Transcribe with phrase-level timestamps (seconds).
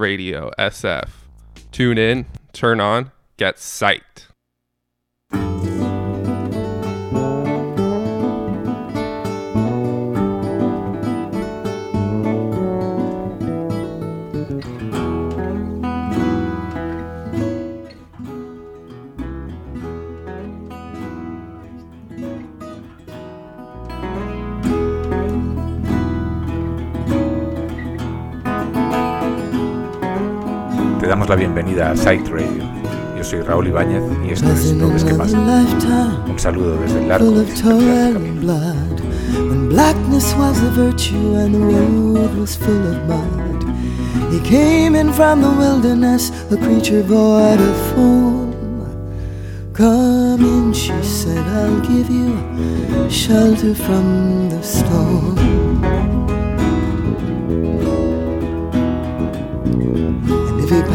[0.00, 1.08] Radio SF.
[1.70, 4.09] Tune in, turn on, get psyched.
[31.30, 32.64] La bienvenida a Sight Radio.
[33.16, 35.38] Yo soy Raúl Ibáñez y esto es Lo que pasa.
[36.28, 37.46] Un saludo desde el largo When
[39.68, 43.62] blackness was a virtue and the road was full of mud,
[44.32, 48.50] he came in from the wilderness, a creature void of form.
[49.72, 52.40] Come in, she said, I'll give you
[53.08, 55.49] shelter from the storm.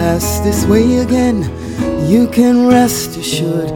[0.05, 1.37] Pass this way again,
[2.07, 3.71] you can rest assured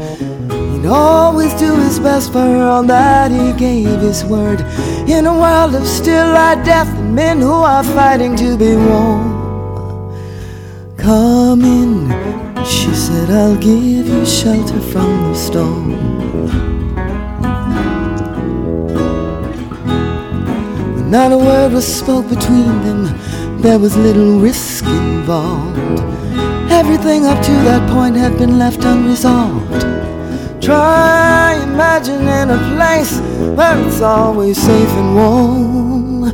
[0.71, 4.59] he'd always do his best for all that he gave his word.
[5.15, 9.25] In a world of still light death and men who are fighting to be warm.
[10.97, 11.91] Come in,
[12.63, 15.87] she said, I'll give you shelter from the storm.
[21.09, 23.01] Not a word was spoke between them,
[23.63, 25.79] there was little risk involved.
[26.91, 29.81] Everything up to that point had been left unresolved.
[30.59, 33.19] Try imagining a place
[33.55, 36.31] where it's always safe and warm.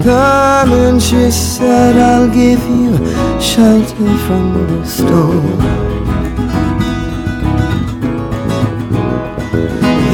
[0.00, 2.96] Come and she said, I'll give you
[3.38, 5.60] shelter from the storm.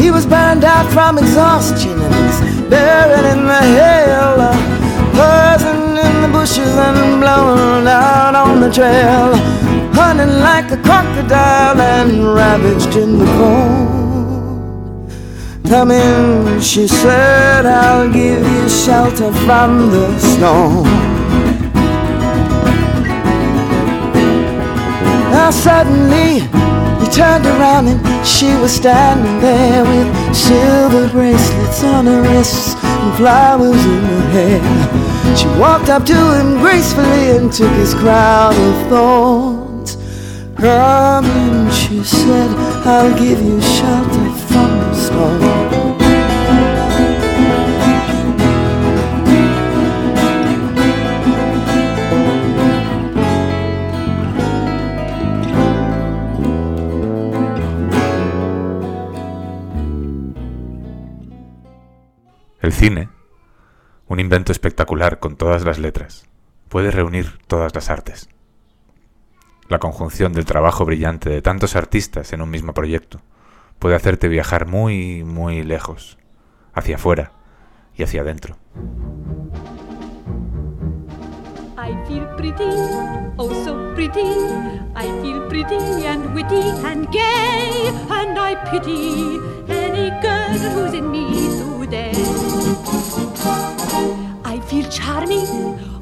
[0.02, 4.34] He was burned out from exhaustion and he's buried in the hail.
[5.14, 9.63] Person in the bushes and blown out on the trail,
[9.94, 14.04] hunting like a crocodile and ravaged in the cold.
[15.68, 20.84] Come in, she said, I'll give you shelter from the storm.
[25.32, 26.40] Now suddenly
[27.00, 33.16] he turned around and she was standing there with silver bracelets on her wrists and
[33.16, 35.36] flowers in her hair.
[35.36, 39.63] She walked up to him gracefully and took his crown of thorns.
[40.64, 42.50] She said,
[42.86, 43.60] I'll give you.
[62.62, 63.10] El cine
[64.08, 66.26] un invento espectacular con todas las letras.
[66.70, 68.33] Puede reunir todas las artes.
[69.68, 73.20] La conjunción del trabajo brillante de tantos artistas en un mismo proyecto
[73.78, 76.18] puede hacerte viajar muy, muy lejos,
[76.74, 77.32] hacia afuera
[77.96, 78.56] y hacia adentro.
[94.74, 95.46] feel charming,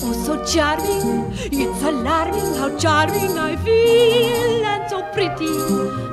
[0.03, 1.33] oh so charming.
[1.53, 5.53] It's alarming how charming I feel, and so pretty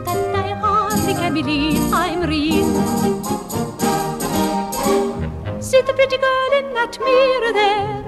[0.05, 2.69] that I hardly can believe I'm real.
[5.61, 8.03] See the pretty girl in that mirror there.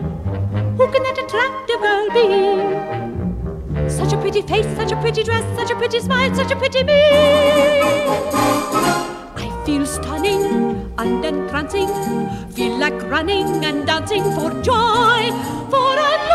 [0.78, 3.90] Who can that attractive girl be?
[3.90, 6.84] Such a pretty face, such a pretty dress, such a pretty smile, such a pretty
[6.84, 7.02] me.
[9.46, 10.71] I feel stunning
[11.08, 11.88] and dancing,
[12.52, 15.32] feel like running and dancing for joy,
[15.70, 16.31] for a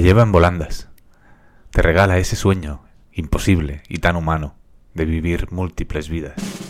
[0.00, 0.88] Te lleva en volandas.
[1.72, 2.80] Te regala ese sueño
[3.12, 4.54] imposible y tan humano
[4.94, 6.69] de vivir múltiples vidas.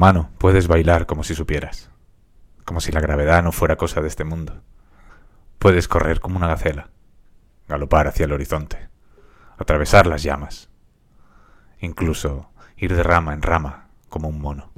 [0.00, 1.90] humano, puedes bailar como si supieras,
[2.64, 4.62] como si la gravedad no fuera cosa de este mundo.
[5.58, 6.88] Puedes correr como una gacela,
[7.68, 8.88] galopar hacia el horizonte,
[9.58, 10.70] atravesar las llamas,
[11.80, 14.70] incluso ir de rama en rama como un mono.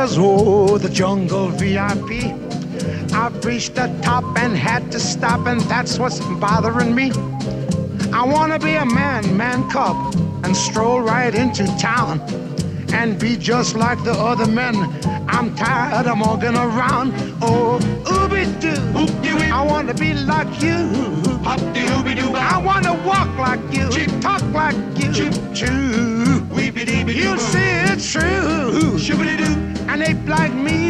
[0.00, 2.10] oh, the jungle VIP.
[3.12, 7.10] I've reached the top and had to stop, and that's what's bothering me.
[8.12, 9.96] I wanna be a man, man cub,
[10.44, 12.20] and stroll right into town
[12.92, 14.74] and be just like the other men.
[15.28, 17.12] I'm tired of walking around.
[17.42, 20.78] Oh, ooby doo, I wanna be like you.
[21.42, 24.10] Hop de ooby doo, I wanna walk like you, Chip.
[24.20, 25.12] talk like you.
[25.12, 25.34] Chip.
[25.54, 26.08] Choo.
[27.08, 27.58] You'll see
[27.90, 28.98] it's true.
[28.98, 29.77] Shoo-ba-dee-doo.
[29.98, 30.87] An ape like me.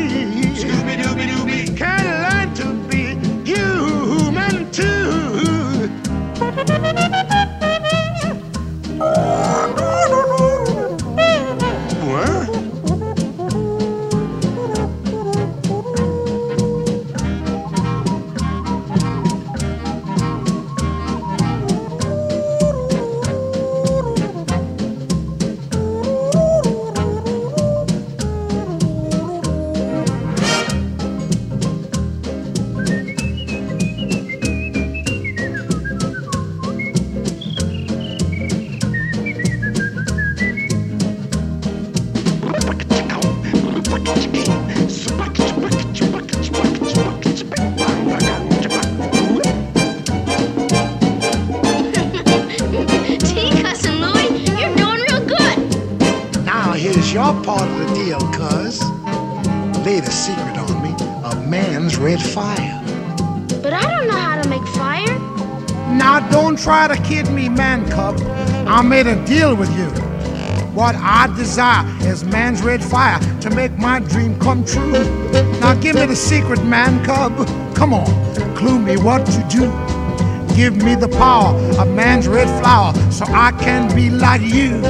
[69.28, 69.88] Deal with you.
[70.72, 75.04] What I desire is man's red fire to make my dream come true.
[75.60, 77.36] Now give me the secret, man cub.
[77.76, 78.06] Come on,
[78.56, 79.64] clue me what to do.
[80.56, 84.80] Give me the power of man's red flower so I can be like you.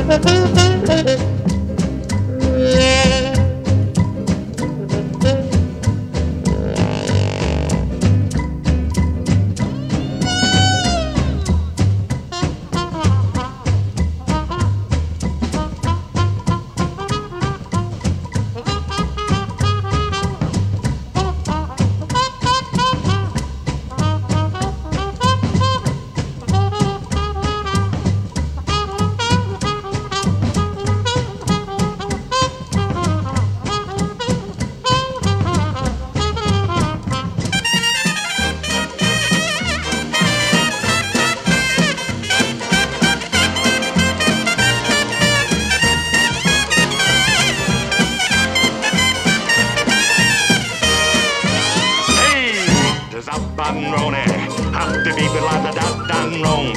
[55.26, 56.74] Be like the dot and roan.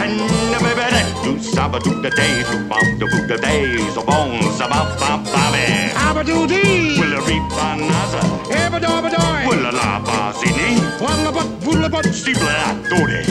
[0.00, 0.18] And
[0.52, 4.02] the baby that do saba do the day, do bum the boot the days, the
[4.02, 5.66] bones about bop bobby.
[5.94, 6.98] Abba-doo-dee.
[7.00, 9.48] Will a reap anaza, Ebba-dobba-doy.
[9.48, 10.70] will a la bazini,
[11.00, 12.06] Walla-but, wula-but.
[12.14, 13.22] steeple a dore.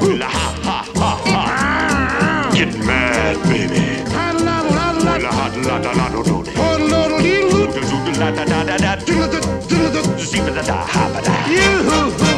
[0.00, 2.50] Will a ha ha ha ha.
[2.54, 3.84] Get mad, baby.
[4.14, 5.14] Ha-la-la-la-la.
[5.16, 6.36] Will a ha la da la do do.
[6.60, 7.66] Ho-la-la-dee-loo.
[7.74, 8.96] Do do do la da da da da.
[8.96, 10.00] Diddle-da, diddle-da.
[10.18, 11.32] Zeep da da ha ba da.
[11.46, 12.31] I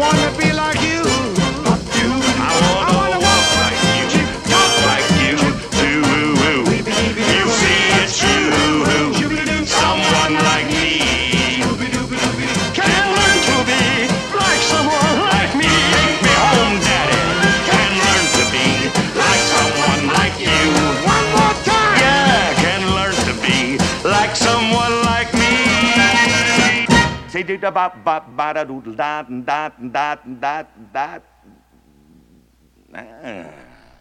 [0.00, 0.49] wanna be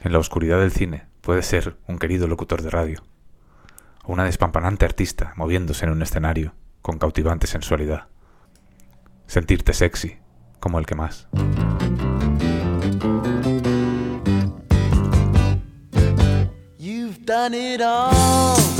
[0.01, 3.03] En la oscuridad del cine puede ser un querido locutor de radio,
[4.03, 8.08] o una despampanante artista moviéndose en un escenario con cautivante sensualidad.
[9.27, 10.18] Sentirte sexy,
[10.60, 11.27] como el que más.
[16.77, 18.78] You've done it all.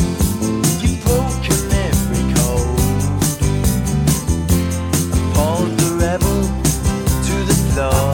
[7.76, 8.09] To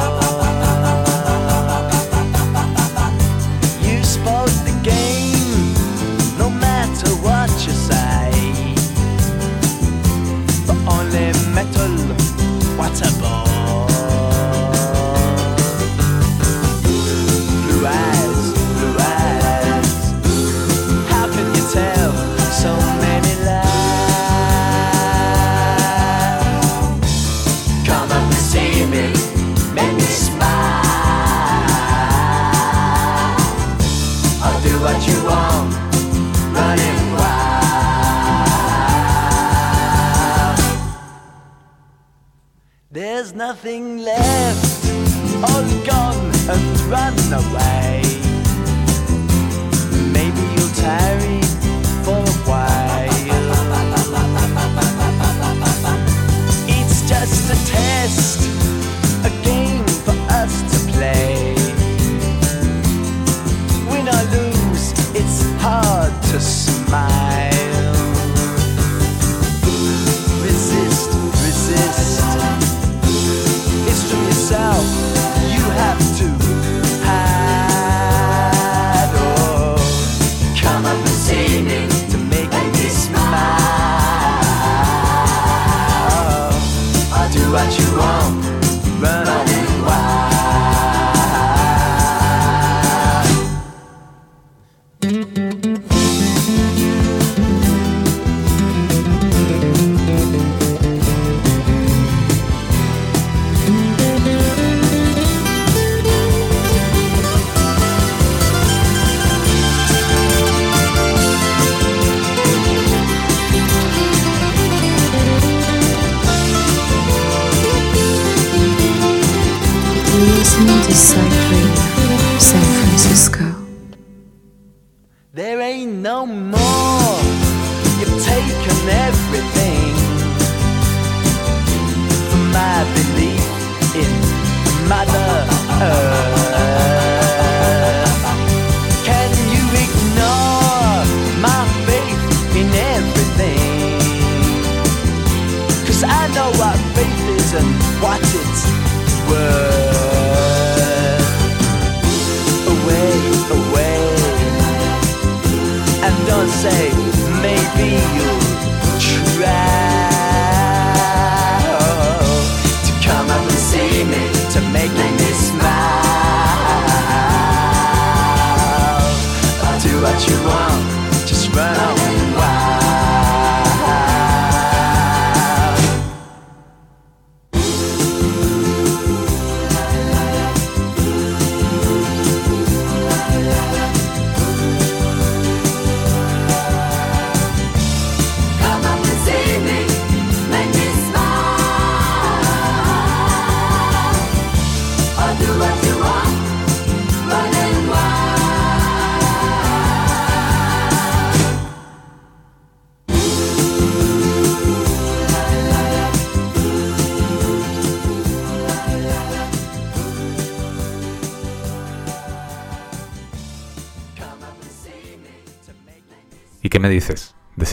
[43.56, 43.95] nothing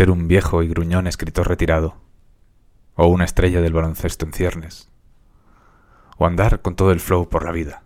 [0.02, 1.94] ser un viejo y gruñón escritor retirado,
[2.96, 4.90] o una estrella del baloncesto en ciernes,
[6.18, 7.84] o andar con todo el flow por la vida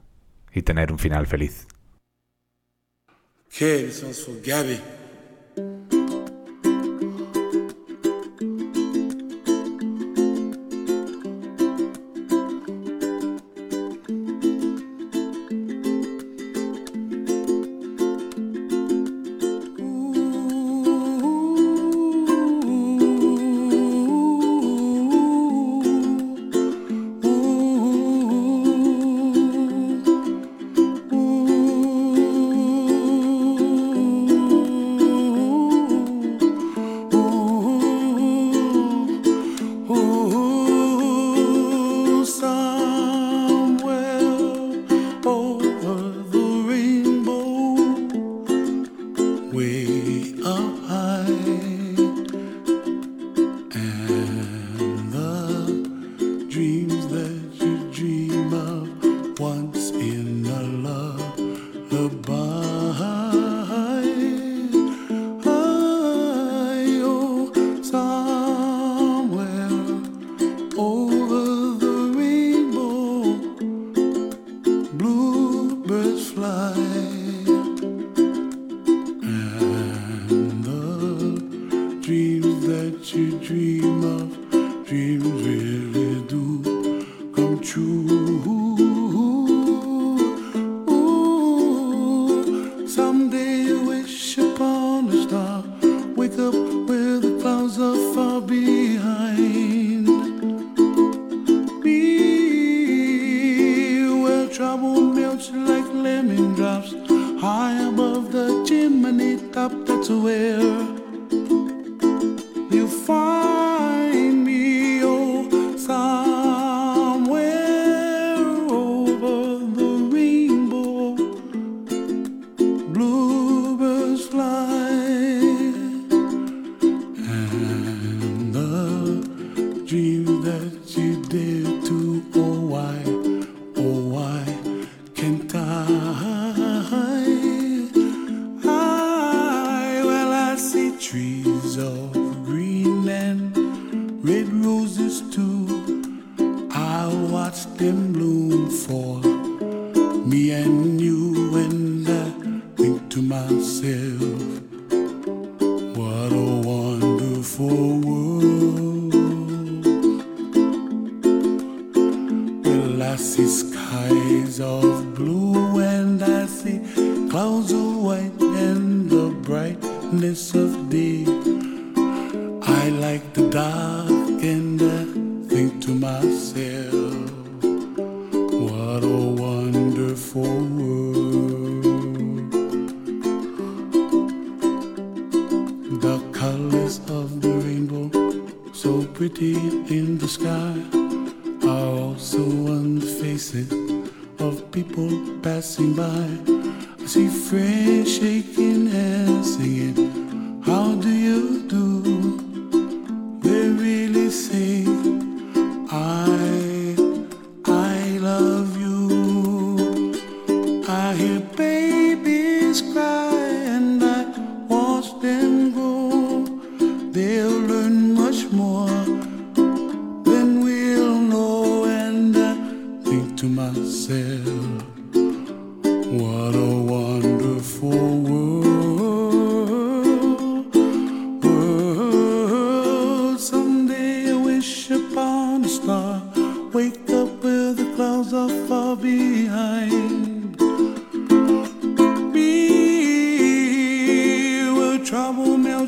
[0.50, 1.68] y tener un final feliz.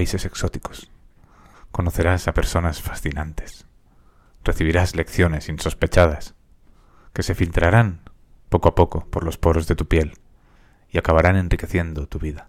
[0.00, 0.90] países exóticos.
[1.72, 3.66] Conocerás a personas fascinantes.
[4.42, 6.34] Recibirás lecciones insospechadas,
[7.12, 8.00] que se filtrarán
[8.48, 10.14] poco a poco por los poros de tu piel
[10.88, 12.48] y acabarán enriqueciendo tu vida.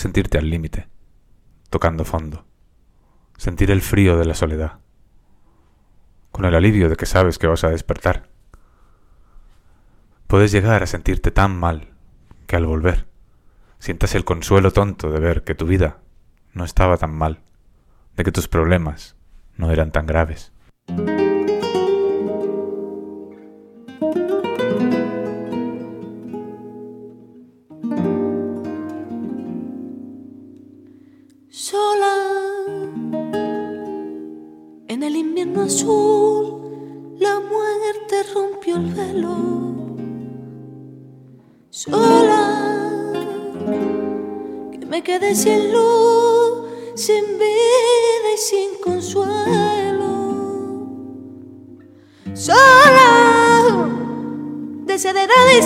[0.00, 0.88] Sentirte al límite,
[1.68, 2.46] tocando fondo,
[3.36, 4.78] sentir el frío de la soledad,
[6.32, 8.30] con el alivio de que sabes que vas a despertar.
[10.26, 11.90] Puedes llegar a sentirte tan mal
[12.46, 13.08] que al volver
[13.78, 15.98] sientas el consuelo tonto de ver que tu vida
[16.54, 17.42] no estaba tan mal,
[18.16, 19.16] de que tus problemas
[19.58, 20.50] no eran tan graves.
[55.00, 55.62] se de nadie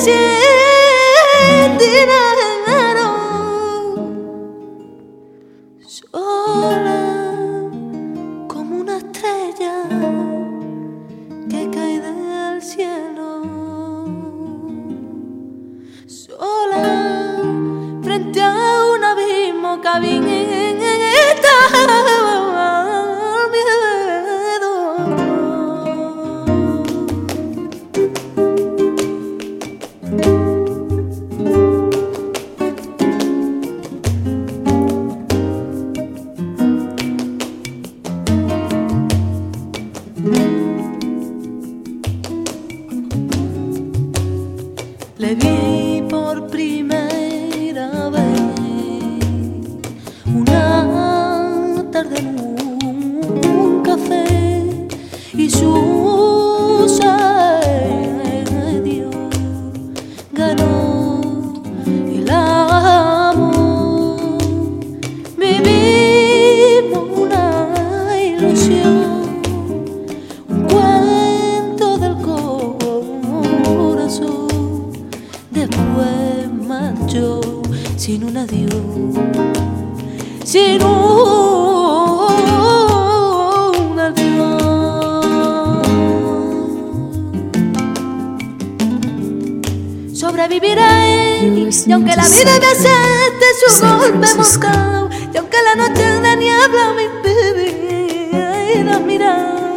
[94.54, 99.74] mortal y aunque la noche de niebla me impida mirar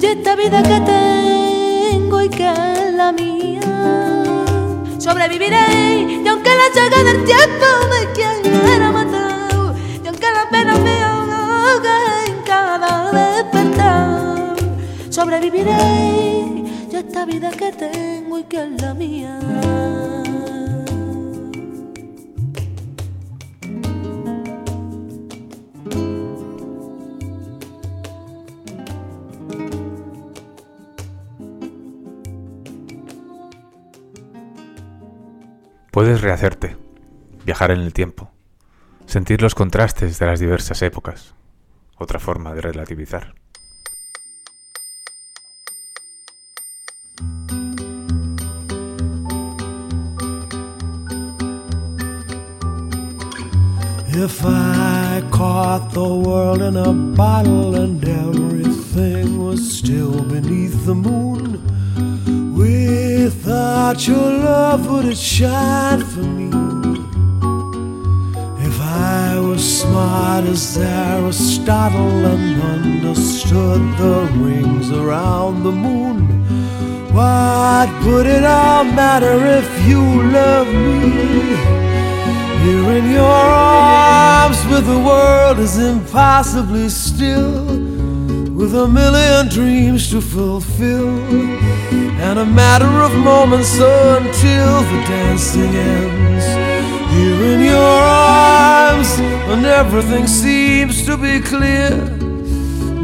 [0.00, 3.60] y esta vida que tengo y que es la mía.
[4.98, 11.02] Sobreviviré y aunque la llaga del tiempo me quiera matar y aunque la pena me
[11.02, 11.98] ahogue
[12.28, 14.56] en cada despertar.
[15.10, 15.72] Sobreviviré
[16.90, 19.85] y esta vida que tengo y que es la mía
[35.96, 36.76] Puedes rehacerte,
[37.46, 38.30] viajar en el tiempo,
[39.06, 41.34] sentir los contrastes de las diversas épocas.
[41.96, 43.34] Otra forma de relativizar.
[54.12, 60.84] If I caught the world in a bottle and everything was still beneath
[62.56, 66.48] without your love, would it shine for me?
[68.66, 76.16] If I was smart as Aristotle and understood the rings around the moon,
[77.12, 80.00] what would it all matter if you
[80.32, 81.56] love me?
[82.64, 87.85] Here in your arms, with the world is impossibly still,
[88.56, 91.10] with a million dreams to fulfill,
[92.26, 96.46] and a matter of moments until the dancing ends.
[97.12, 99.10] Here in your arms,
[99.46, 101.90] when everything seems to be clear,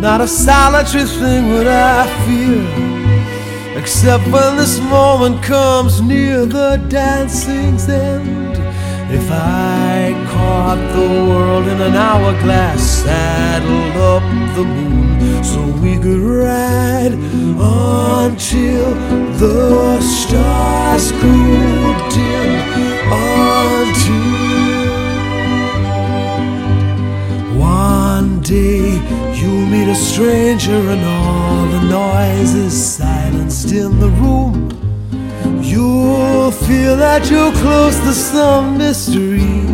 [0.07, 7.91] not a solitary thing would I fear, except when this moment comes near the dancing's
[7.91, 8.57] end.
[9.13, 9.92] If I
[10.33, 14.23] caught the world in an hourglass, saddled up
[14.57, 17.13] the moon so we could ride
[18.23, 18.95] until
[19.39, 22.53] the stars grew dim,
[23.13, 24.13] until
[27.59, 29.01] one day
[29.35, 34.71] you meet a stranger and all the noise is silenced in the room.
[35.63, 39.72] You'll feel that you're close to some mystery.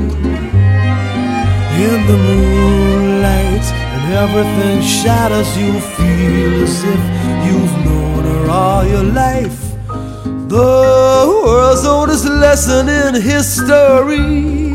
[1.79, 5.49] In the moonlight, and everything shatters.
[5.57, 7.03] You feel as if
[7.47, 9.61] you've known her all your life.
[10.49, 14.75] The world's oldest lesson in history.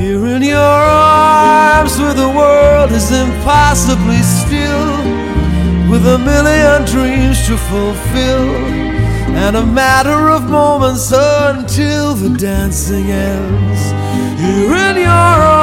[0.00, 4.96] Here in your arms, where the world is impossibly still,
[5.90, 8.48] with a million dreams to fulfill,
[9.44, 13.82] and a matter of moments until the dancing ends.
[14.40, 15.59] Here in your arms,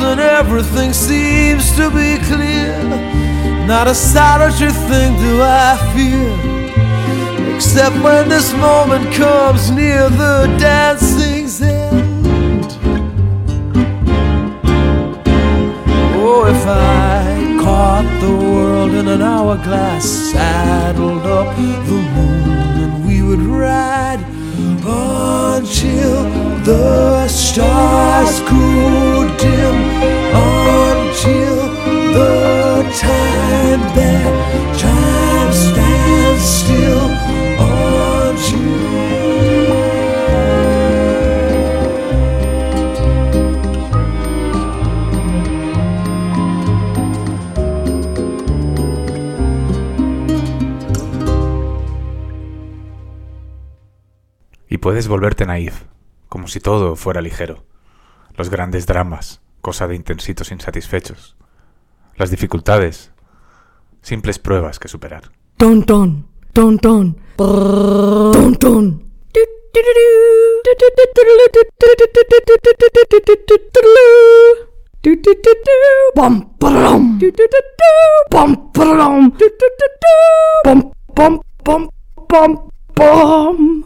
[0.00, 2.78] and everything seems to be clear.
[3.66, 11.60] Not a solitary thing do I fear, except when this moment comes near the dancing's
[11.60, 12.78] end.
[16.18, 23.22] Oh, if I caught the world in an hourglass, saddled up the moon, and we
[23.22, 24.35] would ride
[24.88, 26.22] until
[26.64, 29.76] the stars grew dim,
[30.34, 31.56] until
[32.16, 34.34] the time that
[34.78, 37.05] time stands still,
[54.68, 55.84] Y puedes volverte naif,
[56.28, 57.64] como si todo fuera ligero.
[58.34, 61.36] Los grandes dramas, cosa de intensitos insatisfechos.
[62.16, 63.12] Las dificultades,
[64.02, 65.30] simples pruebas que superar.
[65.56, 69.02] Ton ton, ton ton, ton ton.
[80.64, 81.88] Bum bum
[82.28, 83.85] bum bum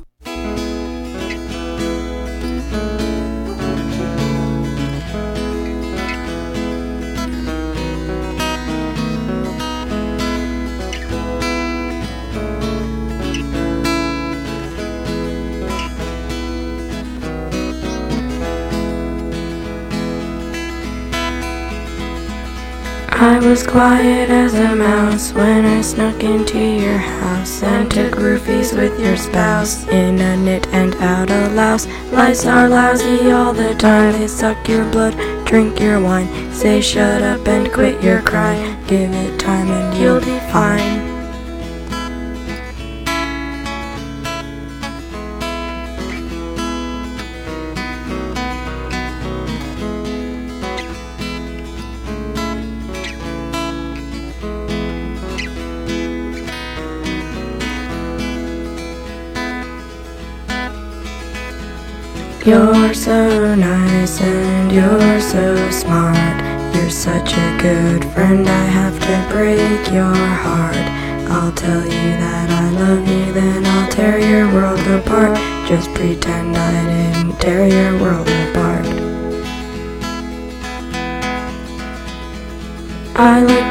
[23.23, 28.75] I was quiet as a mouse when I snuck into your house and took roofies
[28.75, 31.87] with your spouse in a knit and out a louse.
[32.13, 35.15] Lice are lousy all the time, they suck your blood,
[35.45, 38.83] drink your wine, say shut up and quit your crying.
[38.87, 41.10] Give it time and you'll be fine.
[62.43, 66.17] You're so nice and you're so smart.
[66.75, 70.75] You're such a good friend, I have to break your heart.
[71.31, 75.37] I'll tell you that I love you, then I'll tear your world apart.
[75.69, 79.00] Just pretend I didn't tear your world apart.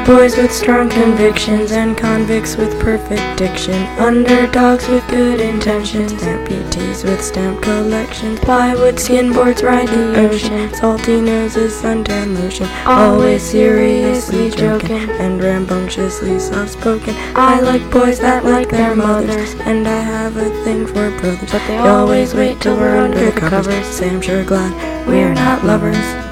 [0.06, 3.74] Boys with strong convictions and convicts with perfect diction.
[3.98, 8.40] Underdogs with good intentions, amputees with stamp collections.
[8.40, 12.66] Plywood skimboards ride the ocean, salty noses, suntan lotion.
[12.84, 17.14] Always seriously joking and rambunctiously soft spoken.
[17.36, 21.52] I like boys that like their mothers, and I have a thing for brothers.
[21.52, 23.86] But they always wait till we're under the covers.
[23.86, 24.72] Say I'm sure glad
[25.06, 26.29] we're not lovers.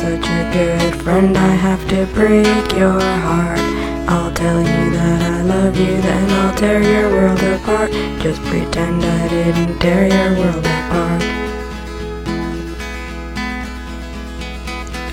[0.00, 3.60] Such a good friend, I have to break your heart.
[4.08, 7.90] I'll tell you that I love you, then I'll tear your world apart.
[8.22, 11.22] Just pretend I didn't tear your world apart.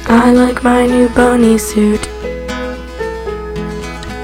[0.07, 2.07] I like my new bunny suit.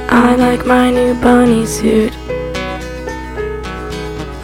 [0.08, 2.14] I like my new bunny suit.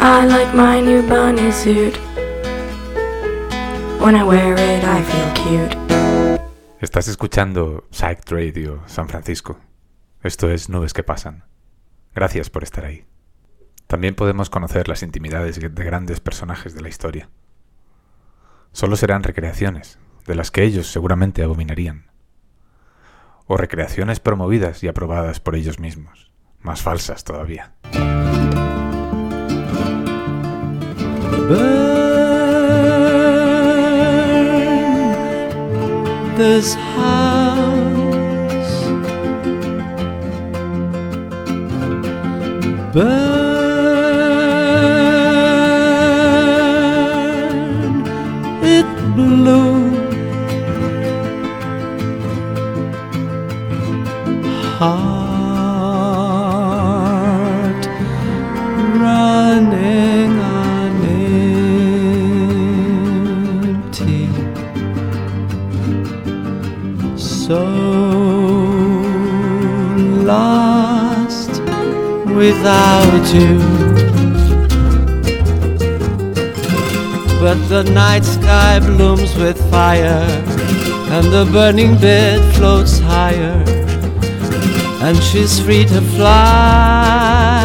[0.01, 1.95] I like my new bunny suit.
[4.03, 5.78] When I wear it, I feel cute.
[6.79, 9.59] Estás escuchando Psych Radio San Francisco.
[10.23, 11.43] Esto es Nubes que Pasan.
[12.15, 13.03] Gracias por estar ahí.
[13.87, 17.29] También podemos conocer las intimidades de grandes personajes de la historia.
[18.71, 22.11] Solo serán recreaciones, de las que ellos seguramente abominarían.
[23.45, 27.73] O recreaciones promovidas y aprobadas por ellos mismos, más falsas todavía.
[36.39, 37.99] This house.
[42.93, 43.38] Burn
[72.59, 73.57] without you.
[77.39, 80.27] But the night sky blooms with fire,
[81.15, 83.63] and the burning bed floats higher,
[85.05, 87.63] and she's free to fly.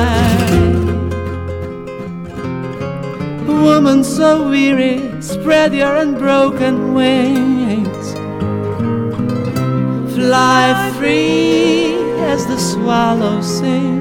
[3.47, 8.07] Woman so weary, spread your unbroken wings.
[10.15, 11.97] Fly free
[12.33, 13.94] as the swallow sings.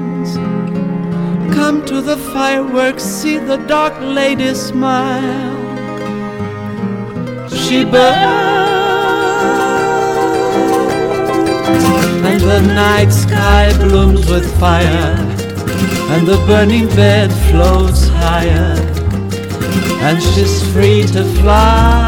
[1.54, 5.54] Come to the fireworks, see the dark lady smile.
[7.48, 8.04] She burns,
[12.28, 15.16] and the night sky blooms with fire,
[16.12, 18.74] and the burning bed floats higher,
[20.06, 22.03] and she's free to fly.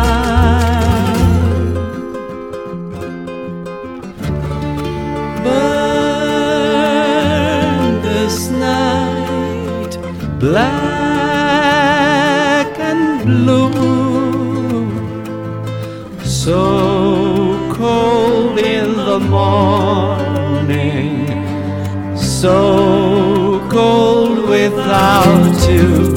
[22.40, 26.14] So cold without you.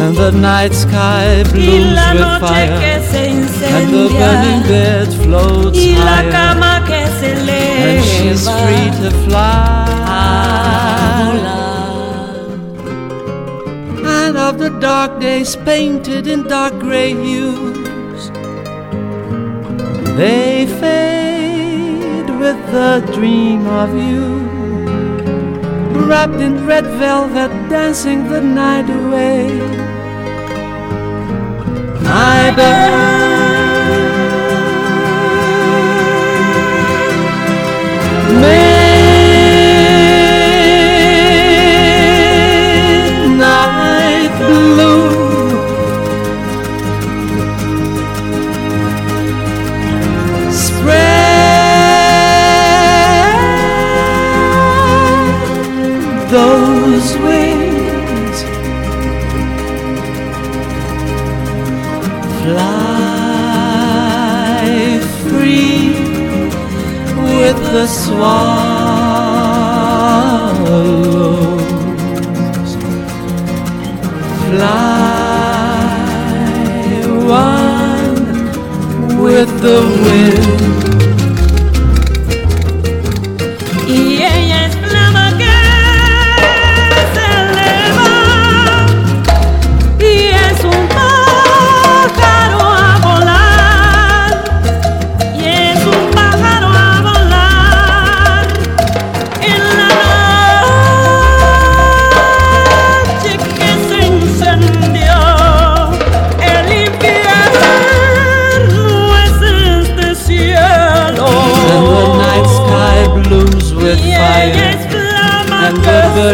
[0.00, 2.80] And the night sky blooms with fire,
[3.76, 6.30] and the burning bed floats higher.
[6.30, 7.30] cama que se
[7.86, 9.86] and she's free to fly.
[14.18, 18.30] And of the dark days painted in dark gray hues,
[20.18, 20.59] they
[22.70, 24.48] the dream of you.
[26.06, 29.46] Wrapped in red velvet, dancing the night away.
[32.06, 33.10] I burn.
[68.20, 68.60] Swallows.
[74.44, 74.90] Fly
[77.26, 78.24] one
[79.22, 80.69] with the wind.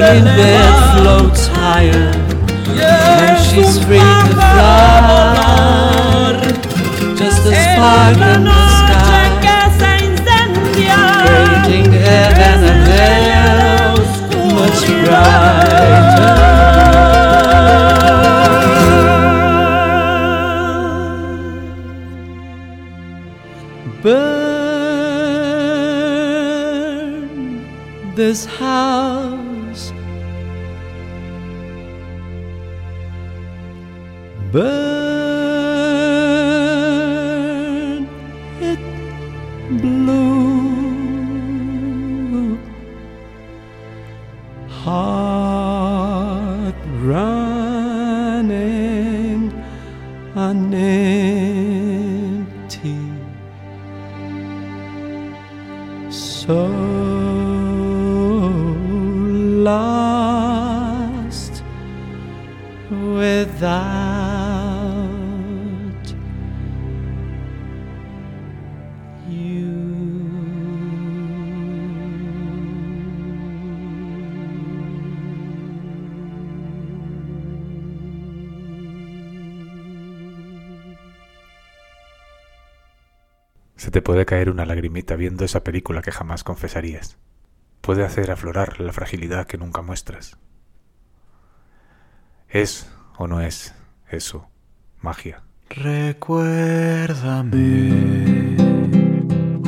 [0.07, 2.13] Burning bed floats higher,
[2.69, 5.67] and she's free to fly.
[7.17, 8.56] Just a En
[84.07, 87.17] puede caer una lagrimita viendo esa película que jamás confesarías.
[87.81, 90.39] Puede hacer aflorar la fragilidad que nunca muestras.
[92.49, 92.89] ¿Es
[93.19, 93.75] o no es
[94.09, 94.49] eso
[95.01, 95.43] magia?
[95.71, 96.47] Recuérdame,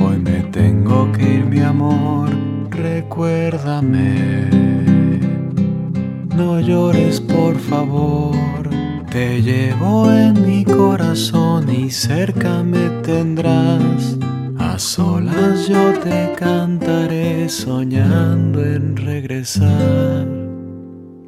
[0.01, 2.31] hoy me tengo que ir mi amor,
[2.71, 4.51] recuérdame.
[6.37, 8.71] No llores por favor,
[9.11, 14.18] te llevo en mi corazón y cerca me tendrás.
[14.79, 20.25] A solas yo te cantaré soñando en regresar.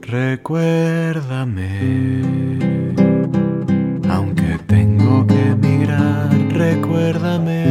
[0.03, 1.67] Recuérdame,
[4.09, 7.65] aunque tengo que emigrar, recuérdame.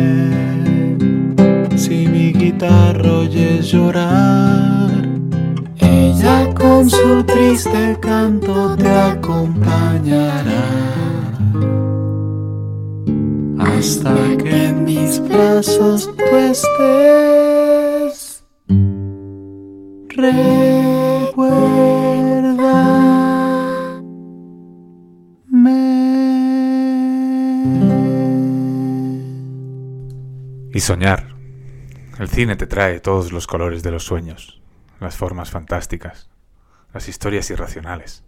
[1.78, 4.92] Si mi guitarra oyes llorar,
[5.78, 11.09] ella con su triste canto te acompañará.
[13.80, 16.84] Hasta que en mis brazos tú estés.
[20.10, 20.50] Recuerda.
[30.74, 31.38] Y soñar.
[32.20, 34.62] El cine te trae todos los colores de los sueños,
[35.00, 36.30] las formas fantásticas,
[36.94, 38.26] las historias irracionales,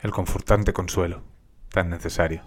[0.00, 1.22] el confortante consuelo,
[1.68, 2.42] tan necesario.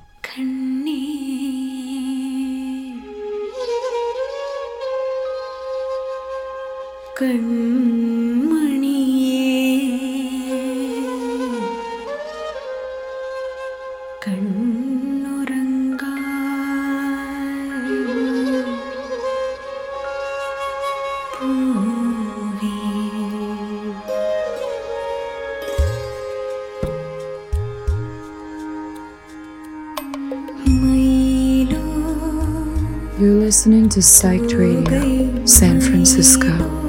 [33.19, 36.82] You're listening to Psyched Radio, San Francisco.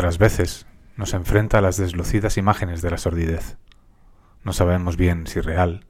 [0.00, 0.64] Otras veces
[0.96, 3.58] nos enfrenta a las deslucidas imágenes de la sordidez.
[4.44, 5.84] No sabemos bien si real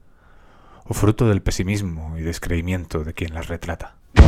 [0.83, 3.95] o fruto del pesimismo y descreimiento de quien las retrata.
[4.15, 4.21] The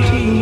[0.00, 0.41] the.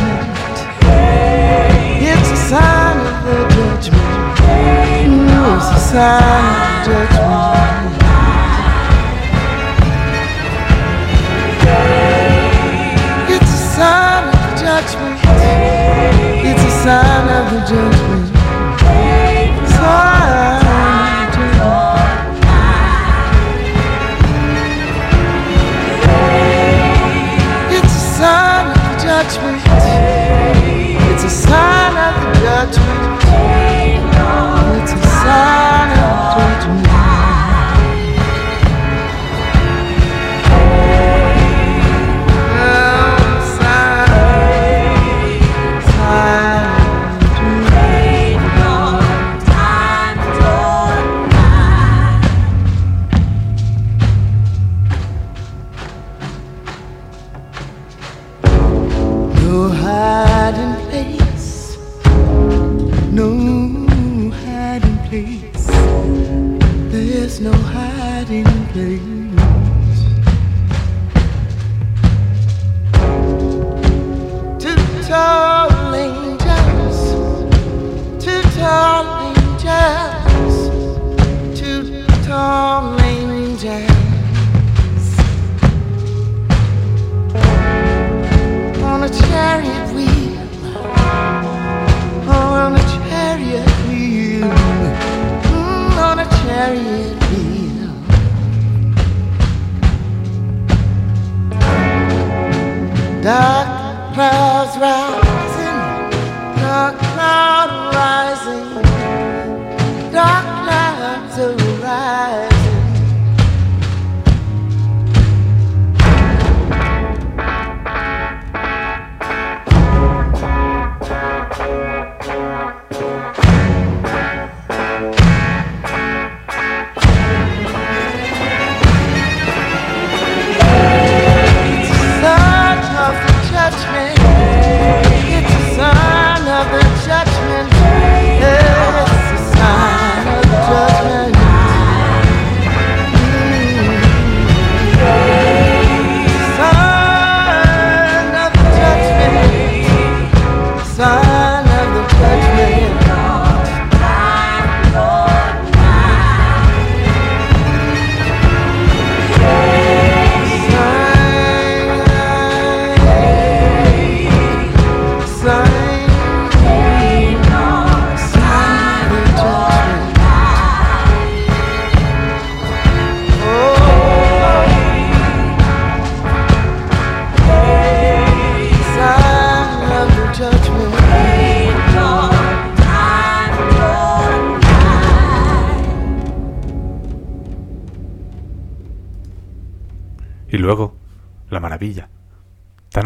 [5.93, 7.20] of the judgment.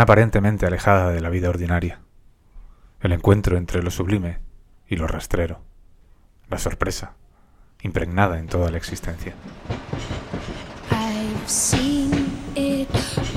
[0.06, 2.00] Aparentemente alejada de la vida ordinaria.
[3.02, 4.38] El encuentro entre lo sublime
[4.88, 5.62] y lo rastrero.
[6.48, 7.16] La sorpresa,
[7.82, 9.34] impregnada en toda la existencia.
[10.92, 12.12] I've seen
[12.56, 12.88] it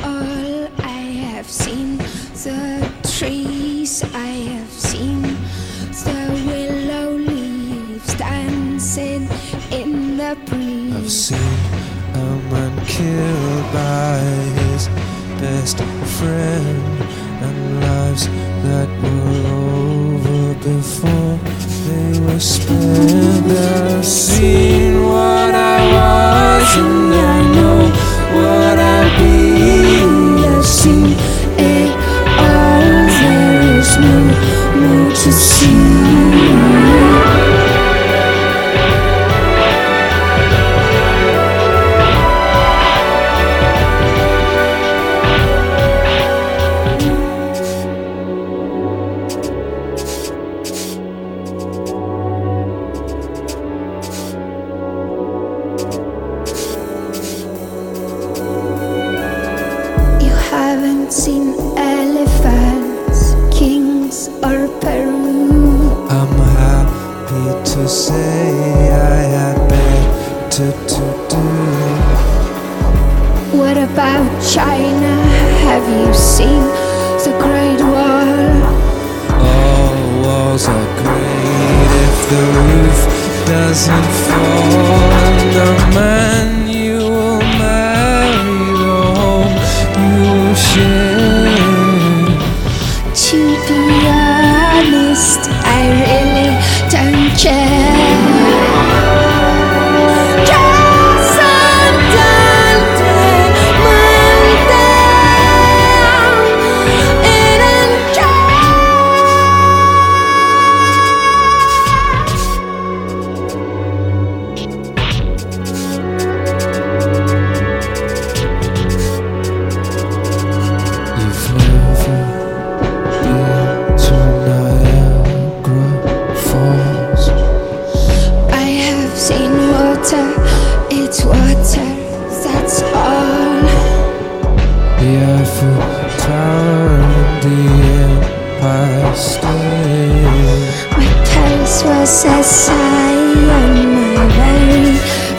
[0.04, 0.68] all.
[0.84, 1.96] I have seen
[2.44, 2.86] the
[3.18, 4.04] trees.
[4.14, 5.22] I have seen
[6.04, 9.26] the willow leaves dancing
[9.70, 10.94] in the breeze.
[10.94, 11.38] I've seen
[12.14, 14.20] a man killed by
[14.60, 14.88] his
[15.40, 17.00] best friend,
[17.46, 18.24] and lives
[18.66, 21.38] that were over before
[21.86, 23.46] they were spent.
[23.46, 24.87] I've seen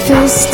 [0.10, 0.48] first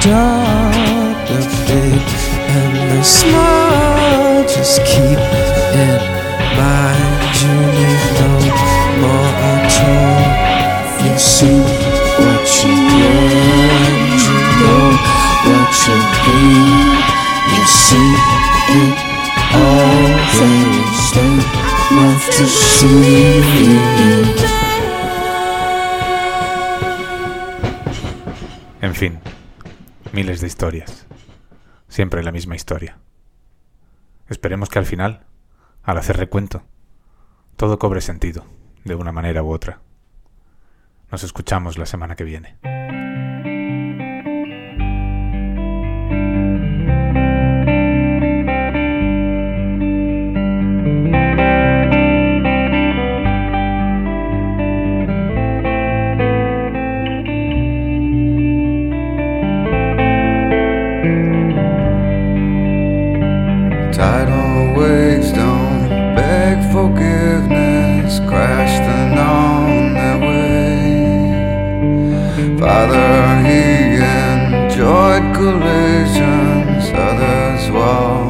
[0.00, 2.10] dark, the fade,
[2.56, 4.42] and the smile.
[4.48, 5.20] Just keep
[5.82, 5.98] in
[6.56, 8.32] mind, you need no
[9.00, 9.30] more.
[9.36, 10.18] I try,
[11.04, 11.60] you see
[12.20, 14.86] what you want, you know
[15.46, 16.40] what you be,
[17.46, 18.12] You see
[18.82, 18.96] it
[19.54, 24.16] all, there is enough to see you.
[28.80, 29.18] En fin,
[30.16, 31.06] Miles de historias.
[31.88, 32.96] Siempre la misma historia.
[34.30, 35.26] Esperemos que al final,
[35.82, 36.62] al hacer recuento,
[37.56, 38.46] todo cobre sentido,
[38.82, 39.82] de una manera u otra.
[41.12, 42.56] Nos escuchamos la semana que viene.
[72.76, 78.25] Rather, he enjoyed collisions, others, well.